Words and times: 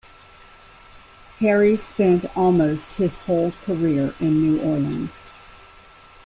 Harry 1.37 1.77
spent 1.77 2.25
almost 2.35 2.95
his 2.95 3.19
whole 3.19 3.51
career 3.63 4.15
in 4.19 4.41
New 4.41 4.59
Orleans. 4.59 5.25